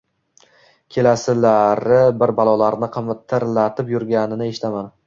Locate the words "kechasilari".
0.95-2.01